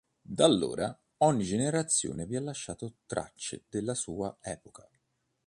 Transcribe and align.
Da 0.23 0.45
allora 0.45 0.99
ogni 1.17 1.43
generazione 1.43 2.25
vi 2.25 2.35
ha 2.35 2.41
lasciato 2.41 2.95
tracce 3.05 3.65
della 3.69 3.93
sua 3.93 4.35
epoca. 4.41 4.89